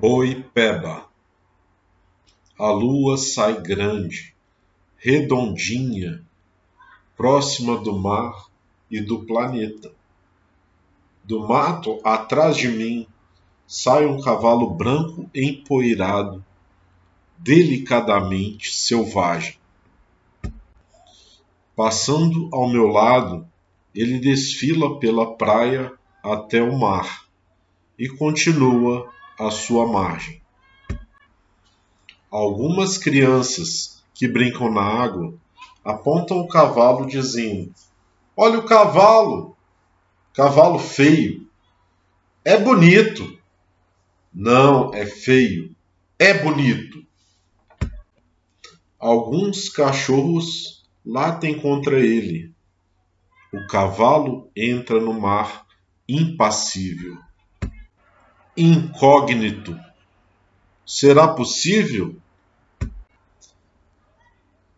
Boipeba 0.00 1.08
A 2.56 2.70
lua 2.70 3.16
sai 3.16 3.60
grande, 3.60 4.32
redondinha, 4.96 6.24
próxima 7.16 7.76
do 7.76 7.98
mar 7.98 8.46
e 8.88 9.00
do 9.00 9.26
planeta. 9.26 9.90
Do 11.24 11.48
mato 11.48 11.98
atrás 12.04 12.56
de 12.56 12.68
mim 12.68 13.08
sai 13.66 14.06
um 14.06 14.20
cavalo 14.20 14.70
branco 14.70 15.28
empoeirado, 15.34 16.44
delicadamente 17.36 18.70
selvagem. 18.70 19.58
Passando 21.74 22.48
ao 22.52 22.68
meu 22.68 22.86
lado, 22.86 23.48
ele 23.92 24.20
desfila 24.20 25.00
pela 25.00 25.34
praia 25.34 25.92
até 26.22 26.62
o 26.62 26.78
mar 26.78 27.26
e 27.98 28.08
continua 28.08 29.12
à 29.38 29.50
sua 29.50 29.86
margem. 29.86 30.40
Algumas 32.30 32.98
crianças 32.98 34.02
que 34.14 34.26
brincam 34.26 34.70
na 34.70 34.82
água 34.82 35.34
apontam 35.84 36.38
o 36.40 36.48
cavalo 36.48 37.06
dizendo: 37.06 37.72
Olha 38.36 38.58
o 38.58 38.64
cavalo! 38.64 39.56
Cavalo 40.34 40.78
feio. 40.78 41.48
É 42.44 42.56
bonito. 42.56 43.38
Não, 44.32 44.94
é 44.94 45.06
feio. 45.06 45.74
É 46.18 46.34
bonito. 46.34 47.04
Alguns 48.98 49.68
cachorros 49.68 50.84
latem 51.04 51.58
contra 51.58 51.98
ele. 51.98 52.52
O 53.52 53.66
cavalo 53.66 54.50
entra 54.54 55.00
no 55.00 55.18
mar 55.18 55.66
impassível. 56.08 57.16
Incógnito. 58.60 59.78
Será 60.84 61.28
possível? 61.28 62.16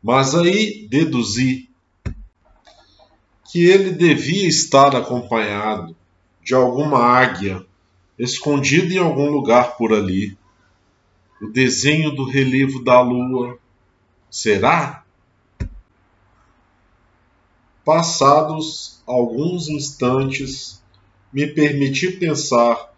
Mas 0.00 0.32
aí 0.32 0.86
deduzi 0.88 1.68
que 3.50 3.66
ele 3.66 3.90
devia 3.90 4.46
estar 4.46 4.94
acompanhado 4.94 5.96
de 6.40 6.54
alguma 6.54 7.00
águia 7.00 7.66
escondida 8.16 8.94
em 8.94 8.98
algum 8.98 9.28
lugar 9.28 9.76
por 9.76 9.92
ali. 9.92 10.38
O 11.42 11.48
desenho 11.48 12.12
do 12.12 12.30
relevo 12.30 12.84
da 12.84 13.00
lua. 13.00 13.58
Será? 14.30 15.04
Passados 17.84 19.02
alguns 19.04 19.68
instantes, 19.68 20.80
me 21.32 21.44
permiti 21.44 22.12
pensar 22.12 22.93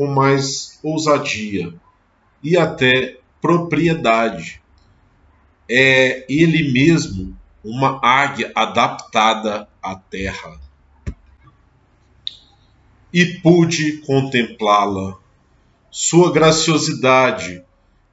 com 0.00 0.06
mais 0.06 0.80
ousadia 0.82 1.74
e 2.42 2.56
até 2.56 3.20
propriedade. 3.38 4.62
É 5.68 6.24
ele 6.26 6.72
mesmo 6.72 7.36
uma 7.62 8.00
águia 8.02 8.50
adaptada 8.54 9.68
à 9.82 9.94
terra. 9.94 10.58
E 13.12 13.26
pude 13.42 13.98
contemplá-la, 13.98 15.18
sua 15.90 16.32
graciosidade 16.32 17.62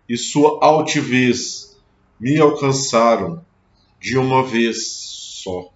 e 0.09 0.17
sua 0.17 0.59
altivez 0.61 1.79
me 2.19 2.37
alcançaram 2.37 3.45
de 3.97 4.17
uma 4.17 4.43
vez 4.43 4.89
só. 5.41 5.71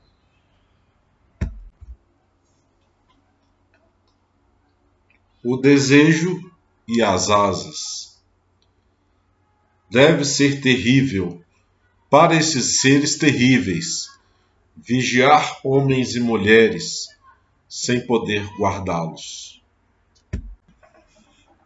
O 5.43 5.57
desejo 5.57 6.51
e 6.87 7.01
as 7.01 7.29
asas. 7.29 8.21
Deve 9.89 10.23
ser 10.23 10.61
terrível 10.61 11.43
para 12.11 12.35
esses 12.35 12.79
seres 12.79 13.17
terríveis, 13.17 14.07
vigiar 14.75 15.59
homens 15.63 16.13
e 16.13 16.19
mulheres 16.19 17.07
sem 17.67 18.05
poder 18.05 18.45
guardá-los. 18.57 19.63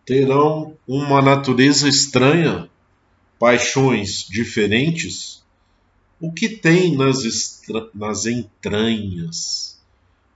Terão 0.05 0.77
uma 0.87 1.21
natureza 1.21 1.89
estranha, 1.89 2.69
paixões 3.37 4.25
diferentes? 4.29 5.43
O 6.21 6.31
que 6.31 6.47
tem 6.47 6.95
nas, 6.95 7.61
nas 7.93 8.25
entranhas? 8.25 9.81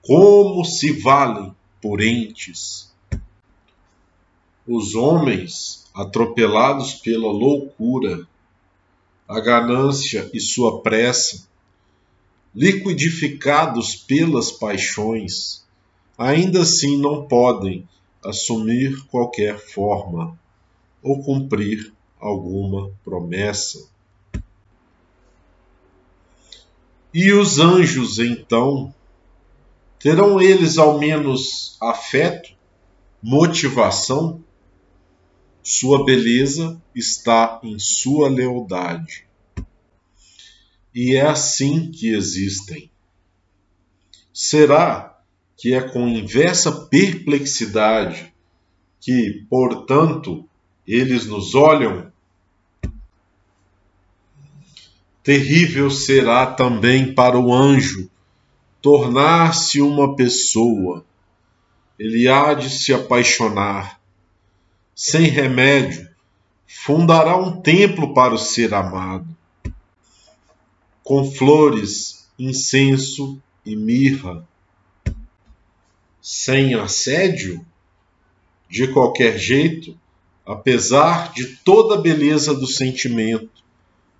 Como 0.02 0.66
se 0.66 0.92
valem 0.92 1.56
por 1.82 2.02
entes? 2.02 2.92
Os 4.72 4.94
homens, 4.94 5.90
atropelados 5.96 6.94
pela 6.94 7.32
loucura, 7.32 8.28
a 9.28 9.40
ganância 9.40 10.30
e 10.32 10.40
sua 10.40 10.84
pressa, 10.84 11.48
liquidificados 12.54 13.96
pelas 13.96 14.52
paixões, 14.52 15.66
ainda 16.16 16.62
assim 16.62 17.02
não 17.02 17.28
podem 17.28 17.90
assumir 18.24 19.08
qualquer 19.08 19.58
forma 19.58 20.38
ou 21.02 21.24
cumprir 21.24 21.92
alguma 22.20 22.92
promessa. 23.04 23.90
E 27.12 27.34
os 27.34 27.58
anjos, 27.58 28.20
então, 28.20 28.94
terão 29.98 30.40
eles 30.40 30.78
ao 30.78 31.00
menos 31.00 31.76
afeto, 31.82 32.52
motivação? 33.20 34.44
Sua 35.72 36.04
beleza 36.04 36.82
está 36.96 37.60
em 37.62 37.78
sua 37.78 38.28
lealdade. 38.28 39.28
E 40.92 41.16
é 41.16 41.22
assim 41.22 41.92
que 41.92 42.10
existem. 42.10 42.90
Será 44.34 45.22
que 45.56 45.76
é 45.76 45.80
com 45.80 46.08
inversa 46.08 46.72
perplexidade 46.88 48.34
que, 49.00 49.46
portanto, 49.48 50.44
eles 50.88 51.28
nos 51.28 51.54
olham? 51.54 52.12
Terrível 55.22 55.92
será 55.92 56.48
também 56.48 57.14
para 57.14 57.40
o 57.40 57.54
anjo 57.54 58.10
tornar-se 58.82 59.80
uma 59.84 60.16
pessoa. 60.16 61.06
Ele 62.00 62.28
há 62.28 62.56
de 62.56 62.72
se 62.72 62.92
apaixonar 62.92 63.99
sem 65.02 65.28
remédio, 65.30 66.10
fundará 66.68 67.38
um 67.38 67.62
templo 67.62 68.14
para 68.14 68.34
o 68.34 68.38
ser 68.38 68.74
amado, 68.74 69.26
com 71.02 71.32
flores, 71.32 72.30
incenso 72.38 73.42
e 73.66 73.78
mirra. 73.78 74.46
Sem 76.22 76.74
assédio, 76.74 77.66
de 78.70 78.90
qualquer 78.90 79.40
jeito, 79.40 79.98
apesar 80.46 81.32
de 81.32 81.46
toda 81.46 81.96
a 81.96 82.02
beleza 82.02 82.54
do 82.54 82.68
sentimento, 82.68 83.64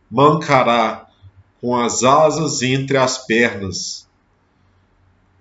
mancará 0.10 1.10
com 1.60 1.76
as 1.76 2.06
asas 2.06 2.62
entre 2.62 2.96
as 2.96 3.18
pernas, 3.28 4.08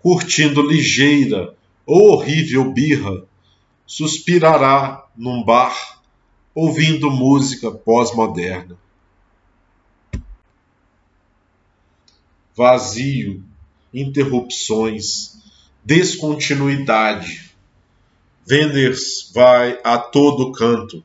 curtindo 0.01 0.61
ligeira 0.61 1.55
ou 1.87 2.15
horrível 2.15 2.73
birra, 2.73 3.28
suspirará 3.89 5.07
num 5.17 5.43
bar 5.43 6.03
ouvindo 6.55 7.11
música 7.11 7.71
pós-moderna. 7.71 8.77
Vazio, 12.55 13.43
interrupções, 13.95 15.39
descontinuidade. 15.83 17.51
Wenders 18.51 19.31
vai 19.35 19.81
a 19.83 19.97
todo 19.97 20.53
canto, 20.53 21.03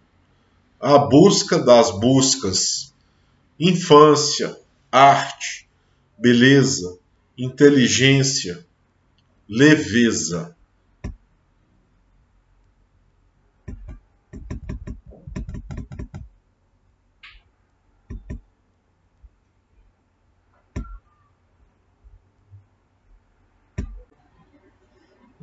à 0.79 0.97
busca 0.97 1.57
das 1.59 1.89
buscas. 1.89 2.93
Infância, 3.57 4.59
arte, 4.91 5.69
beleza, 6.17 6.99
inteligência, 7.37 8.65
leveza. 9.47 10.53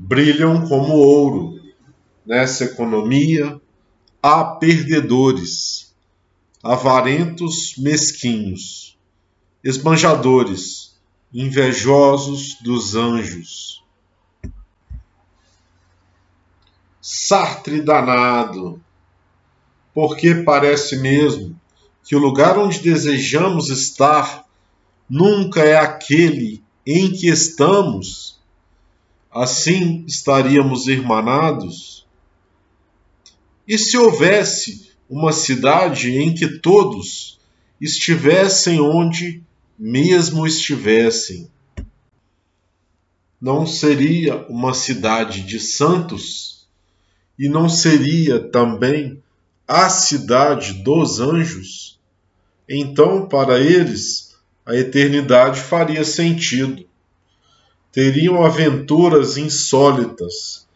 Brilham 0.01 0.67
como 0.67 0.95
ouro. 0.95 1.61
Nessa 2.25 2.65
economia 2.65 3.61
há 4.23 4.45
perdedores, 4.45 5.95
avarentos 6.63 7.75
mesquinhos, 7.77 8.97
esbanjadores, 9.63 10.97
invejosos 11.33 12.57
dos 12.63 12.95
anjos. 12.95 13.85
Sartre 17.01 17.81
danado, 17.81 18.81
porque 19.93 20.35
parece 20.35 20.97
mesmo 20.99 21.59
que 22.05 22.17
o 22.17 22.19
lugar 22.19 22.59
onde 22.59 22.79
desejamos 22.81 23.69
estar 23.69 24.45
nunca 25.09 25.61
é 25.61 25.77
aquele 25.77 26.63
em 26.87 27.11
que 27.13 27.29
estamos, 27.29 28.40
assim 29.31 30.05
estaríamos 30.07 30.89
irmanados? 30.89 32.07
E 33.67 33.79
se 33.79 33.97
houvesse 33.97 34.91
uma 35.09 35.33
cidade 35.33 36.17
em 36.17 36.35
que 36.35 36.59
todos 36.59 37.39
estivessem 37.81 38.81
onde 38.81 39.43
mesmo 39.79 40.47
estivessem, 40.47 41.49
não 43.41 43.65
seria 43.65 44.45
uma 44.49 44.75
cidade 44.75 45.43
de 45.43 45.59
santos? 45.59 46.69
E 47.39 47.49
não 47.49 47.71
seria 47.71 48.39
também 48.39 49.23
a 49.67 49.89
cidade 49.89 50.75
dos 50.83 51.21
anjos? 51.21 51.99
Então, 52.69 53.27
para 53.27 53.59
eles, 53.59 54.37
a 54.67 54.77
eternidade 54.77 55.59
faria 55.59 56.05
sentido. 56.05 56.87
Teriam 57.93 58.45
aventuras 58.45 59.37
insólitas 59.37 60.67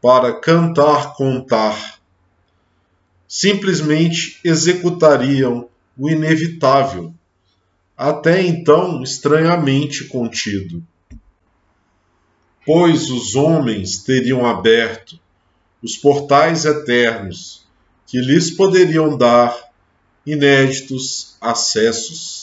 para 0.00 0.32
cantar, 0.32 1.14
contar. 1.14 2.00
Simplesmente 3.28 4.40
executariam 4.42 5.68
o 5.98 6.08
inevitável, 6.08 7.14
até 7.96 8.42
então 8.42 9.02
estranhamente 9.02 10.04
contido. 10.04 10.82
Pois 12.64 13.10
os 13.10 13.34
homens 13.34 13.98
teriam 13.98 14.46
aberto 14.46 15.20
os 15.82 15.96
portais 15.96 16.64
eternos 16.64 17.66
que 18.06 18.18
lhes 18.18 18.50
poderiam 18.50 19.16
dar 19.16 19.54
inéditos 20.24 21.36
acessos 21.40 22.41